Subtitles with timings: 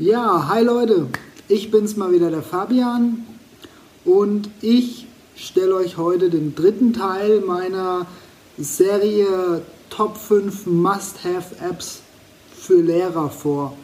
[0.00, 1.08] Ja, hi Leute,
[1.46, 3.26] ich bin's mal wieder der Fabian
[4.06, 8.06] und ich stelle euch heute den dritten Teil meiner
[8.56, 9.60] Serie
[9.90, 12.00] Top 5 Must-Have-Apps
[12.50, 13.76] für Lehrer vor.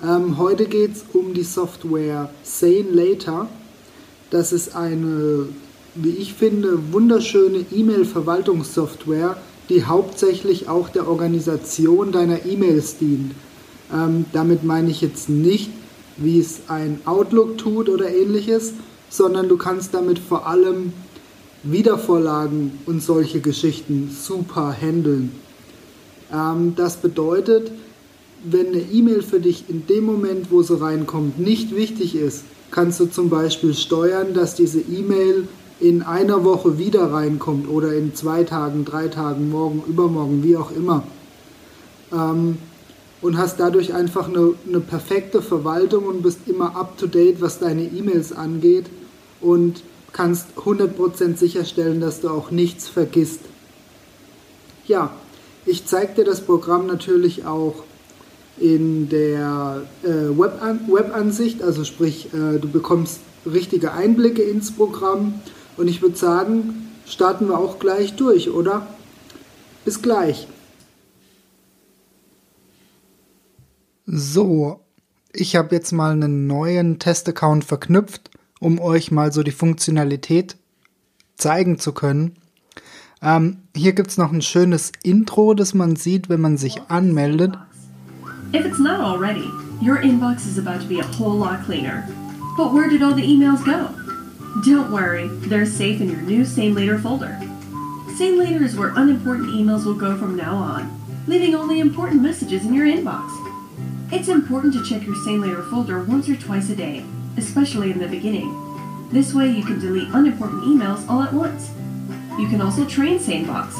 [0.00, 3.48] Ähm, heute geht es um die Software Sane Later.
[4.30, 5.48] Das ist eine,
[5.96, 9.36] wie ich finde, wunderschöne E-Mail-Verwaltungssoftware,
[9.70, 13.34] die hauptsächlich auch der Organisation deiner E-Mails dient.
[13.92, 15.70] Ähm, damit meine ich jetzt nicht,
[16.16, 18.74] wie es ein Outlook tut oder ähnliches,
[19.08, 20.92] sondern du kannst damit vor allem
[21.62, 25.32] Wiedervorlagen und solche Geschichten super handeln.
[26.32, 27.72] Ähm, das bedeutet,
[28.44, 33.00] wenn eine E-Mail für dich in dem Moment, wo sie reinkommt, nicht wichtig ist, kannst
[33.00, 35.48] du zum Beispiel steuern, dass diese E-Mail
[35.80, 40.70] in einer Woche wieder reinkommt oder in zwei Tagen, drei Tagen, morgen, übermorgen, wie auch
[40.70, 41.02] immer.
[42.12, 42.58] Ähm,
[43.22, 48.32] und hast dadurch einfach eine, eine perfekte Verwaltung und bist immer up-to-date, was deine E-Mails
[48.32, 48.86] angeht
[49.40, 53.40] und kannst 100% sicherstellen, dass du auch nichts vergisst.
[54.86, 55.12] Ja,
[55.66, 57.84] ich zeige dir das Programm natürlich auch
[58.58, 65.40] in der äh, Web-Ansicht, also sprich, äh, du bekommst richtige Einblicke ins Programm
[65.76, 68.86] und ich würde sagen, starten wir auch gleich durch, oder?
[69.84, 70.46] Bis gleich.
[74.12, 74.80] So,
[75.32, 80.56] ich habe jetzt mal einen neuen Testaccount verknüpft, um euch mal so die Funktionalität
[81.36, 82.34] zeigen zu können.
[83.22, 87.56] Ähm, hier gibt es noch ein schönes Intro, das man sieht, wenn man sich anmeldet.
[88.52, 89.48] If it's not already,
[89.80, 92.02] your inbox is about to be a whole lot cleaner.
[92.56, 93.90] But where did all the emails go?
[94.64, 97.38] Don't worry, they're safe in your new Same Later folder.
[98.18, 100.90] Same Later is where unimportant emails will go from now on,
[101.28, 103.49] leaving only important messages in your inbox.
[104.12, 107.04] It's important to check your Sane Later folder once or twice a day,
[107.36, 109.08] especially in the beginning.
[109.12, 111.70] This way you can delete unimportant emails all at once.
[112.36, 113.72] You can also train SaneBox.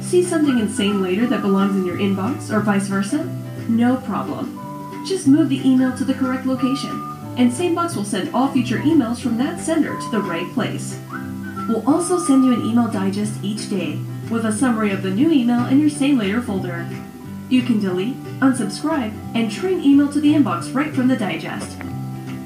[0.00, 3.24] See something in Sane Later that belongs in your inbox or vice versa?
[3.68, 5.04] No problem.
[5.04, 6.90] Just move the email to the correct location,
[7.36, 11.00] and SaneBox will send all future emails from that sender to the right place.
[11.68, 13.98] We'll also send you an email digest each day
[14.30, 16.88] with a summary of the new email in your Sane Later folder.
[17.48, 21.78] You can delete, unsubscribe, and train email to the inbox right from the digest.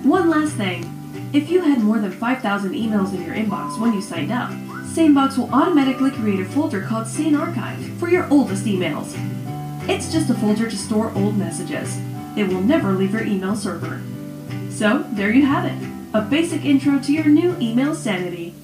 [0.04, 0.88] One last thing.
[1.32, 5.38] If you had more than 5,000 emails in your inbox when you signed up, SaneBox
[5.38, 9.14] will automatically create a folder called Sane Archive for your oldest emails.
[9.88, 11.98] It's just a folder to store old messages.
[12.36, 14.00] It will never leave your email server.
[14.70, 15.88] So, there you have it.
[16.14, 18.54] A basic intro to your new email sanity.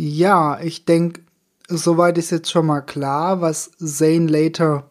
[0.00, 1.22] Ja, ich denke,
[1.66, 4.88] soweit ist jetzt schon mal klar, was Zane Later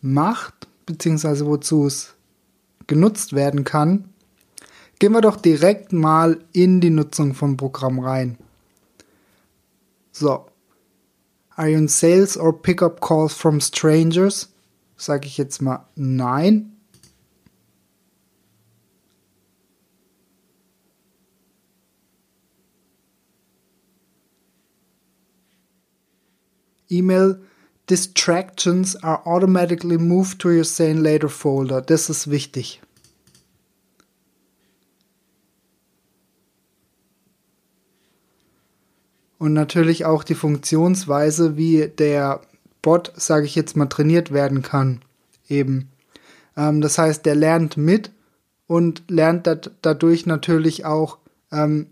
[0.00, 2.16] macht, beziehungsweise wozu es
[2.88, 4.08] genutzt werden kann.
[4.98, 8.36] Gehen wir doch direkt mal in die Nutzung vom Programm rein.
[10.10, 10.46] So.
[11.54, 14.48] Are you in sales or pick up calls from strangers?
[14.96, 16.77] Sage ich jetzt mal nein.
[26.90, 27.38] Email
[27.88, 31.80] distractions are automatically moved to your Sane Later folder.
[31.80, 32.80] Das ist wichtig.
[39.38, 42.40] Und natürlich auch die Funktionsweise, wie der
[42.82, 45.00] Bot, sage ich jetzt mal, trainiert werden kann.
[45.48, 45.90] Eben.
[46.56, 48.10] Ähm, das heißt, der lernt mit
[48.66, 51.18] und lernt dat dadurch natürlich auch,
[51.52, 51.86] ähm,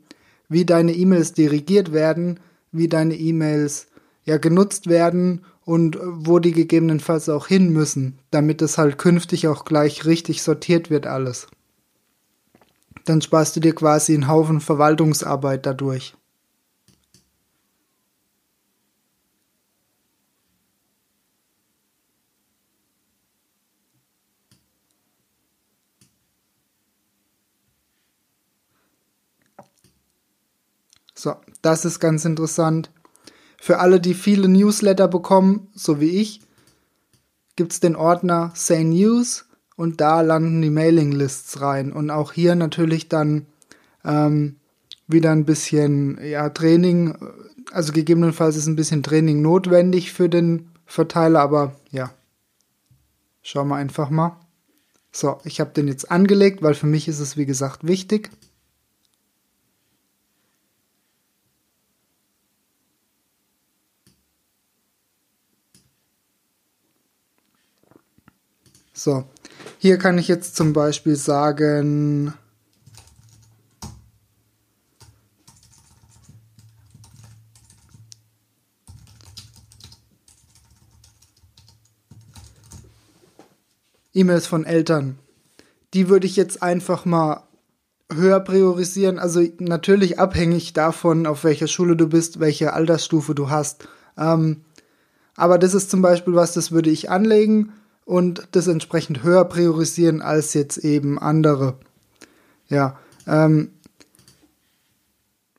[0.48, 2.40] wie deine E-Mails dirigiert werden,
[2.72, 3.86] wie deine E-Mails
[4.26, 9.64] ja genutzt werden und wo die gegebenenfalls auch hin müssen, damit es halt künftig auch
[9.64, 11.46] gleich richtig sortiert wird alles.
[13.04, 16.14] Dann sparst du dir quasi einen Haufen Verwaltungsarbeit dadurch.
[31.14, 32.90] So, das ist ganz interessant.
[33.58, 36.40] Für alle, die viele Newsletter bekommen, so wie ich,
[37.56, 41.92] gibt es den Ordner Say News und da landen die Mailinglists rein.
[41.92, 43.46] Und auch hier natürlich dann
[44.04, 44.56] ähm,
[45.06, 47.16] wieder ein bisschen ja, Training,
[47.72, 52.10] also gegebenenfalls ist ein bisschen Training notwendig für den Verteiler, aber ja,
[53.42, 54.38] schauen wir einfach mal.
[55.12, 58.30] So, ich habe den jetzt angelegt, weil für mich ist es wie gesagt wichtig.
[68.98, 69.24] So,
[69.76, 72.32] hier kann ich jetzt zum Beispiel sagen,
[84.14, 85.18] E-Mails von Eltern.
[85.92, 87.42] Die würde ich jetzt einfach mal
[88.10, 89.18] höher priorisieren.
[89.18, 93.86] Also natürlich abhängig davon, auf welcher Schule du bist, welche Altersstufe du hast.
[94.16, 94.64] Ähm,
[95.34, 97.74] aber das ist zum Beispiel was, das würde ich anlegen
[98.06, 101.78] und das entsprechend höher priorisieren als jetzt eben andere.
[102.68, 103.72] Ja, ähm,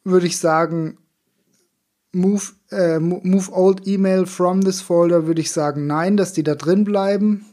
[0.04, 0.98] würde ich sagen,
[2.14, 6.56] move, äh, move old email from this folder, würde ich sagen, nein, dass die da
[6.56, 7.46] drin bleiben.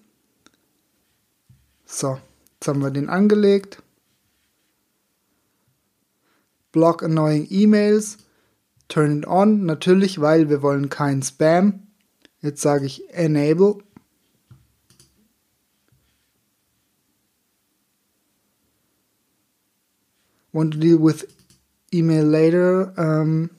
[1.85, 2.19] So,
[2.55, 3.83] jetzt haben wir den angelegt.
[6.71, 8.19] Block annoying emails.
[8.89, 11.89] Turn it on, natürlich, weil wir wollen kein Spam.
[12.41, 13.84] Jetzt sage ich enable.
[20.55, 21.25] Want to deal with
[21.93, 22.95] email later.
[22.97, 23.51] Um,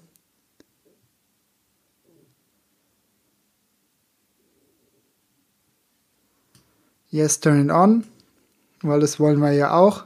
[7.12, 8.06] yes, turn it on
[8.88, 10.06] weil das wollen wir ja auch.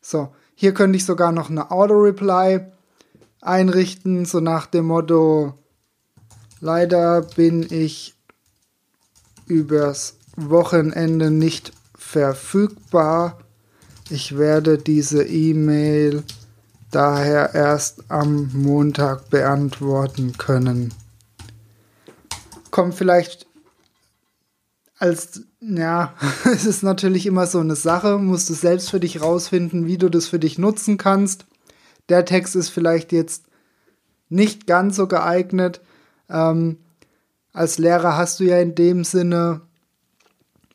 [0.00, 2.72] So, hier könnte ich sogar noch eine Auto-Reply
[3.42, 5.58] einrichten, so nach dem Motto,
[6.60, 8.14] leider bin ich
[9.46, 13.38] übers Wochenende nicht verfügbar.
[14.10, 16.22] Ich werde diese E-Mail
[16.90, 20.94] daher erst am Montag beantworten können.
[22.70, 23.46] Kommt vielleicht
[24.98, 26.14] als, ja,
[26.44, 30.08] es ist natürlich immer so eine Sache, musst du selbst für dich rausfinden, wie du
[30.08, 31.46] das für dich nutzen kannst.
[32.08, 33.44] Der Text ist vielleicht jetzt
[34.28, 35.80] nicht ganz so geeignet.
[36.28, 36.78] Ähm,
[37.52, 39.62] als Lehrer hast du ja in dem Sinne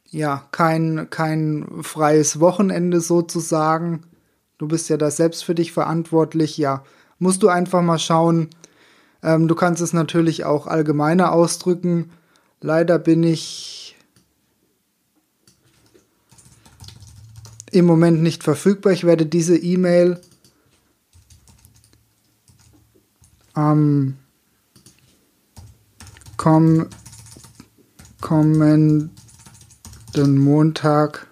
[0.10, 4.04] ja kein, kein freies Wochenende sozusagen.
[4.58, 6.58] Du bist ja da selbst für dich verantwortlich.
[6.58, 6.84] Ja,
[7.20, 8.50] musst du einfach mal schauen.
[9.24, 12.12] Ähm, du kannst es natürlich auch allgemeiner ausdrücken.
[12.62, 13.96] Leider bin ich
[17.72, 18.94] im Moment nicht verfügbar.
[18.94, 20.22] Ich werde diese E-Mail
[23.54, 24.18] am
[26.44, 26.88] komm,
[28.20, 29.10] kommenden
[30.12, 31.28] Montag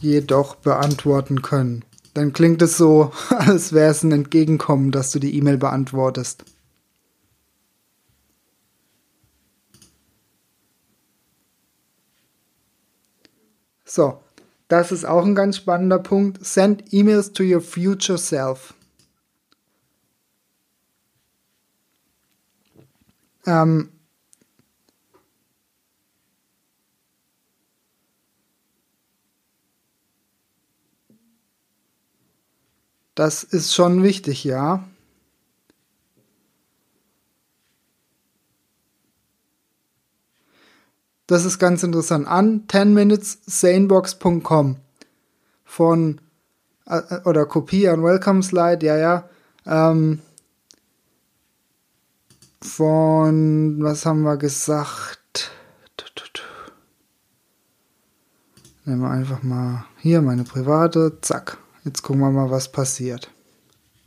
[0.00, 1.84] jedoch beantworten können.
[2.14, 6.44] Dann klingt es so, als wäre es ein Entgegenkommen, dass du die E-Mail beantwortest.
[13.84, 14.20] So,
[14.68, 16.46] das ist auch ein ganz spannender Punkt.
[16.46, 18.75] Send emails to your future self.
[23.46, 23.90] Ähm,
[33.16, 34.84] Das ist schon wichtig, ja.
[41.26, 42.28] Das ist ganz interessant.
[42.28, 44.76] An 10minutessanebox.com
[45.64, 46.20] von
[46.86, 49.30] äh, oder Kopie an Welcome Slide, ja, ja.
[49.64, 50.20] Ähm,
[52.66, 55.50] von, was haben wir gesagt?
[58.84, 61.58] Nehmen wir einfach mal hier meine private, zack.
[61.84, 63.32] Jetzt gucken wir mal, was passiert.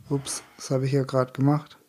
[0.08, 1.79] Ups, was habe ich hier gerade gemacht?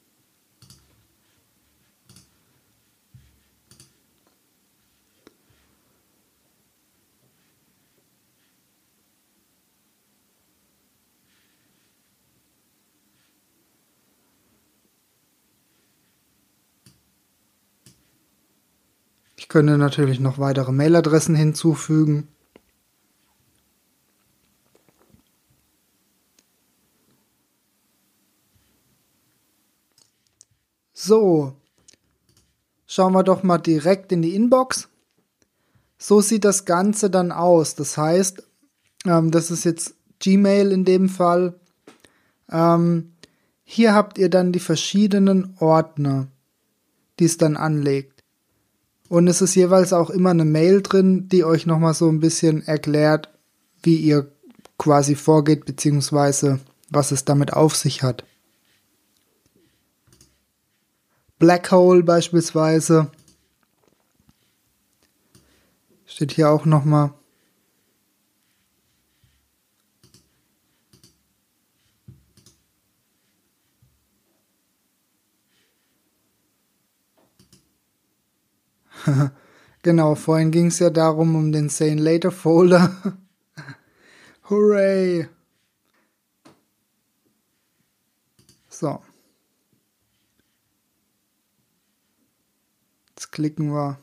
[19.41, 22.27] Ich könnte natürlich noch weitere Mailadressen hinzufügen.
[30.93, 31.55] So,
[32.85, 34.89] schauen wir doch mal direkt in die Inbox.
[35.97, 37.73] So sieht das Ganze dann aus.
[37.73, 38.43] Das heißt,
[39.05, 41.59] ähm, das ist jetzt Gmail in dem Fall.
[42.47, 43.13] Ähm,
[43.63, 46.27] hier habt ihr dann die verschiedenen Ordner,
[47.17, 48.20] die es dann anlegt.
[49.11, 52.65] Und es ist jeweils auch immer eine Mail drin, die euch nochmal so ein bisschen
[52.65, 53.27] erklärt,
[53.83, 54.31] wie ihr
[54.77, 58.23] quasi vorgeht, beziehungsweise was es damit auf sich hat.
[61.39, 63.11] Black Hole beispielsweise.
[66.05, 67.13] Steht hier auch nochmal.
[79.83, 83.17] Genau, vorhin ging es ja darum, um den Sane Later Folder.
[84.49, 85.27] Hooray!
[88.69, 89.01] So.
[93.09, 93.97] Jetzt klicken wir.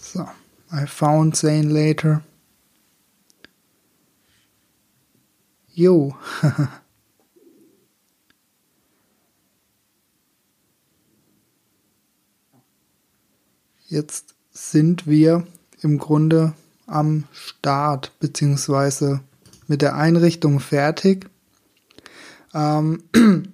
[0.00, 0.28] So,
[0.72, 2.22] I found Zane later.
[5.78, 6.16] Jo.
[13.86, 15.46] Jetzt sind wir
[15.82, 16.54] im Grunde
[16.86, 19.20] am Start beziehungsweise
[19.66, 21.28] mit der Einrichtung fertig.
[22.54, 23.02] Ähm,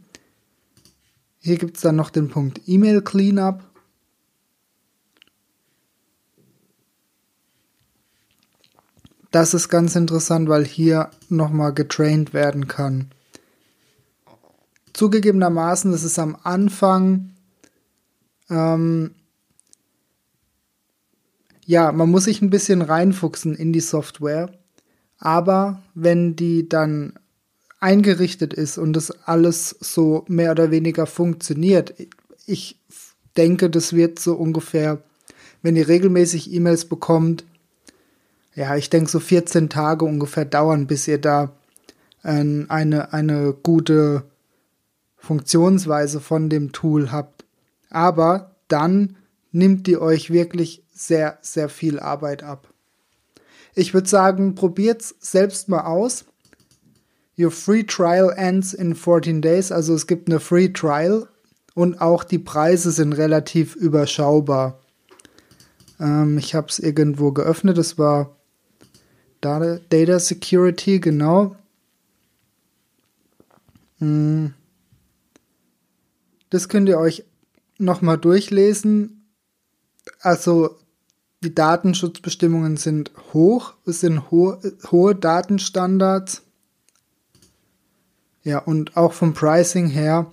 [1.41, 3.65] hier gibt es dann noch den Punkt E-Mail Cleanup.
[9.33, 13.11] Das ist ganz interessant, weil hier nochmal getraint werden kann.
[14.93, 17.31] Zugegebenermaßen, das ist am Anfang,
[18.51, 19.13] ähm,
[21.65, 24.53] ja, man muss sich ein bisschen reinfuchsen in die Software.
[25.19, 27.15] Aber wenn die dann
[27.81, 31.95] eingerichtet ist und das alles so mehr oder weniger funktioniert,
[32.45, 32.79] ich
[33.39, 35.03] denke, das wird so ungefähr,
[35.63, 37.45] wenn ihr regelmäßig E-Mails bekommt,
[38.55, 41.53] ja, ich denke so 14 Tage ungefähr dauern, bis ihr da
[42.23, 44.25] äh, eine, eine gute
[45.17, 47.45] Funktionsweise von dem Tool habt.
[47.91, 49.17] Aber dann
[49.53, 52.69] nimmt die euch wirklich sehr, sehr viel Arbeit ab.
[53.75, 56.25] Ich würde sagen, probiert's selbst mal aus.
[57.39, 61.27] Your free trial ends in 14 days, also es gibt eine Free Trial
[61.75, 64.81] und auch die Preise sind relativ überschaubar.
[65.99, 68.37] Ähm, ich habe es irgendwo geöffnet, es war
[69.43, 71.57] Data, Data Security, genau.
[73.99, 74.55] Hm.
[76.49, 77.25] Das könnt ihr euch
[77.79, 79.27] nochmal durchlesen.
[80.21, 80.79] Also
[81.43, 84.59] die Datenschutzbestimmungen sind hoch, es sind ho
[84.91, 86.43] hohe Datenstandards.
[88.45, 90.31] Ja, und auch vom Pricing her,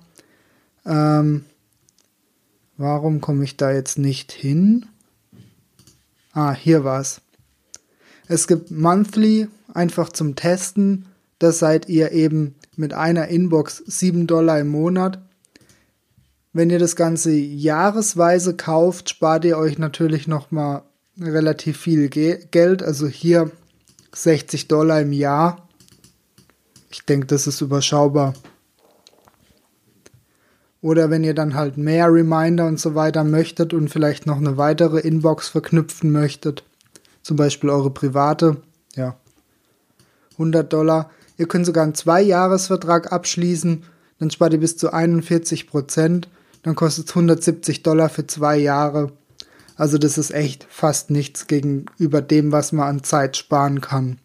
[0.85, 1.45] ähm,
[2.77, 4.85] warum komme ich da jetzt nicht hin?
[6.33, 7.21] Ah, hier war's.
[8.29, 11.07] Es gibt Monthly, einfach zum Testen.
[11.39, 15.19] Da seid ihr eben mit einer Inbox 7 Dollar im Monat.
[16.53, 20.83] Wenn ihr das Ganze jahresweise kauft, spart ihr euch natürlich nochmal
[21.19, 22.83] relativ viel Ge Geld.
[22.83, 23.49] Also hier
[24.13, 25.67] 60 Dollar im Jahr.
[26.91, 28.35] Ich denke, das ist überschaubar.
[30.81, 34.57] Oder wenn ihr dann halt mehr Reminder und so weiter möchtet und vielleicht noch eine
[34.57, 36.63] weitere Inbox verknüpfen möchtet,
[37.21, 38.57] zum Beispiel eure private,
[38.95, 39.15] ja,
[40.33, 41.11] 100 Dollar.
[41.37, 43.83] Ihr könnt sogar einen Zwei-Jahres-Vertrag abschließen,
[44.19, 46.29] dann spart ihr bis zu 41 Prozent,
[46.63, 49.11] dann kostet es 170 Dollar für zwei Jahre.
[49.75, 54.19] Also das ist echt fast nichts gegenüber dem, was man an Zeit sparen kann.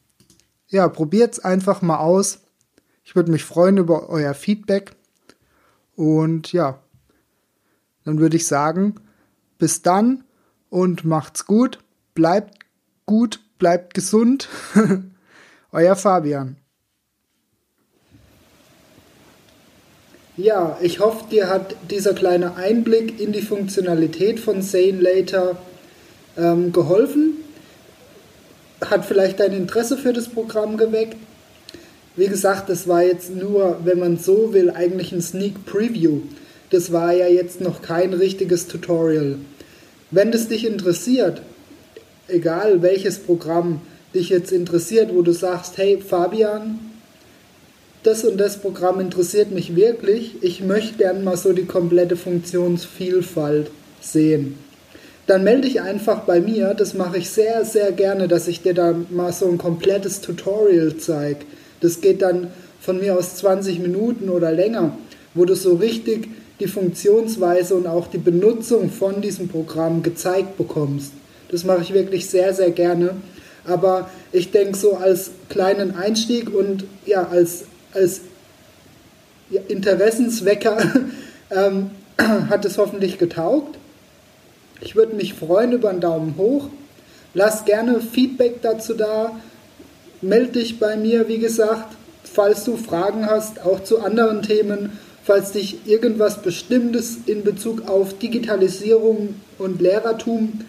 [0.67, 2.41] Ja, probiert's einfach mal aus.
[3.05, 4.97] Ich würde mich freuen über euer Feedback.
[5.95, 6.81] Und ja,
[8.05, 8.97] dann würde ich sagen,
[9.59, 10.25] bis dann
[10.71, 11.79] und macht's gut.
[12.15, 12.64] Bleibt
[13.07, 14.49] gut, bleibt gesund.
[15.73, 16.57] Euer Fabian.
[20.37, 25.57] Ja, ich hoffe, dir hat dieser kleine Einblick in die Funktionalität von Sane Later
[26.37, 27.35] ähm, geholfen.
[28.81, 31.17] Hat vielleicht dein Interesse für das Programm geweckt.
[32.17, 36.23] Wie gesagt, das war jetzt nur, wenn man so will, eigentlich ein Sneak Preview.
[36.71, 39.39] Das war ja jetzt noch kein richtiges Tutorial.
[40.11, 41.43] Wenn das dich interessiert,
[42.29, 43.81] egal welches Programm
[44.15, 46.79] dich jetzt interessiert, wo du sagst, hey Fabian,
[48.03, 53.71] das und das Programm interessiert mich wirklich, ich möchte gern mal so die komplette Funktionsvielfalt
[54.01, 54.59] sehen.
[55.27, 58.75] Dann melde dich einfach bei mir, das mache ich sehr, sehr gerne, dass ich dir
[58.75, 61.47] da mal so ein komplettes Tutorial zeige.
[61.81, 64.99] Das geht dann von mir aus 20 Minuten oder länger,
[65.33, 66.29] wo du so richtig
[66.61, 71.13] die Funktionsweise und auch die Benutzung von diesem Programm gezeigt bekommst.
[71.55, 73.15] Das mache ich wirklich sehr, sehr gerne.
[73.65, 78.23] Aber ich denke so als kleinen Einstieg und ja, als als
[79.69, 80.79] Interessenswecker
[81.53, 83.79] ähm, hat es hoffentlich getaugt.
[84.81, 86.71] Ich würde mich freuen über einen Daumen hoch.
[87.35, 89.39] Lass gerne Feedback dazu da.
[90.23, 91.95] Meld dich bei mir, wie gesagt,
[92.25, 98.19] falls du Fragen hast, auch zu anderen Themen, falls dich irgendwas Bestimmtes in Bezug auf
[98.19, 100.65] Digitalisierung und Lehrertum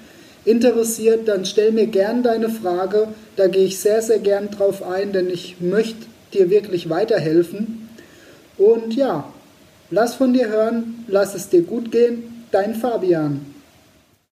[0.45, 3.07] interessiert, dann stell mir gern deine Frage.
[3.35, 7.89] Da gehe ich sehr, sehr gern drauf ein, denn ich möchte dir wirklich weiterhelfen.
[8.57, 9.31] Und ja,
[9.89, 12.45] lass von dir hören, lass es dir gut gehen.
[12.51, 13.54] Dein Fabian.